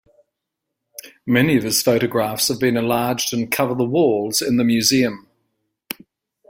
Many 1.27 1.57
of 1.57 1.63
his 1.63 1.83
photographs 1.83 2.47
have 2.47 2.59
been 2.59 2.75
enlarged 2.75 3.35
and 3.35 3.51
cover 3.51 3.75
the 3.75 3.83
walls 3.85 4.41
in 4.41 4.57
the 4.57 4.63
museum. 4.63 5.27